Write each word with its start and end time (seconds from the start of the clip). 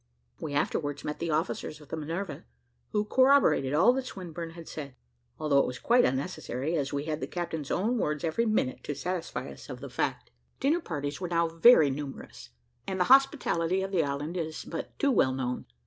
We 0.39 0.55
afterwards 0.55 1.03
met 1.03 1.19
the 1.19 1.29
officers 1.29 1.79
of 1.79 1.89
the 1.89 1.95
Minerve, 1.95 2.41
who 2.89 3.05
corroborated 3.05 3.75
all 3.75 3.93
that 3.93 4.07
Swinburne 4.07 4.53
had 4.55 4.67
said, 4.67 4.95
although 5.39 5.59
it 5.59 5.67
was 5.67 5.77
quite 5.77 6.05
unnecessary, 6.05 6.75
as 6.75 6.91
we 6.91 7.03
had 7.05 7.19
the 7.19 7.27
captain's 7.27 7.69
own 7.69 7.99
words 7.99 8.23
every 8.23 8.47
minute 8.47 8.83
to 8.85 8.95
satisfy 8.95 9.51
us 9.51 9.69
of 9.69 9.79
the 9.79 9.91
fact. 9.91 10.31
Dinner 10.59 10.81
parties 10.81 11.21
were 11.21 11.27
now 11.29 11.47
very 11.49 11.91
numerous, 11.91 12.49
and 12.87 12.99
the 12.99 13.03
hospitality 13.13 13.83
of 13.83 13.91
the 13.91 14.03
island 14.03 14.37
is 14.37 14.65
but 14.65 14.97
too 14.97 15.11
well 15.11 15.33
known. 15.33 15.67